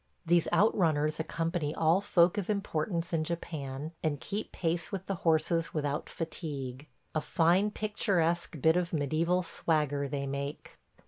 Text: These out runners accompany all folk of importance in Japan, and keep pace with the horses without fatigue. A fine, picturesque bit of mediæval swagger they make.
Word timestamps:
These 0.25 0.47
out 0.51 0.75
runners 0.75 1.19
accompany 1.19 1.75
all 1.75 2.01
folk 2.01 2.39
of 2.39 2.49
importance 2.49 3.13
in 3.13 3.23
Japan, 3.23 3.91
and 4.01 4.19
keep 4.19 4.51
pace 4.51 4.91
with 4.91 5.05
the 5.05 5.13
horses 5.21 5.75
without 5.75 6.09
fatigue. 6.09 6.87
A 7.13 7.21
fine, 7.21 7.69
picturesque 7.69 8.59
bit 8.59 8.75
of 8.75 8.89
mediæval 8.89 9.45
swagger 9.45 10.07
they 10.07 10.25
make. 10.25 10.79